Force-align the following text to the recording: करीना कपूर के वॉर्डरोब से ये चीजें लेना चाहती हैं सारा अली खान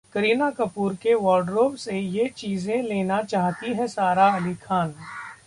करीना 0.13 0.49
कपूर 0.51 0.93
के 0.93 1.13
वॉर्डरोब 1.15 1.75
से 1.75 1.99
ये 1.99 2.27
चीजें 2.37 2.81
लेना 2.83 3.21
चाहती 3.23 3.73
हैं 3.73 3.87
सारा 3.87 4.27
अली 4.31 4.53
खान 4.63 4.93